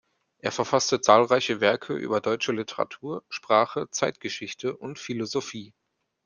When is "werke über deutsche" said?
1.61-2.51